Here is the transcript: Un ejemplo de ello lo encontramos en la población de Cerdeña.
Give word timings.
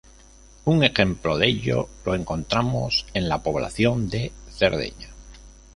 Un 0.65 0.83
ejemplo 0.83 1.37
de 1.37 1.45
ello 1.45 1.87
lo 2.05 2.15
encontramos 2.15 3.05
en 3.13 3.29
la 3.29 3.43
población 3.43 4.09
de 4.09 4.31
Cerdeña. 4.49 5.09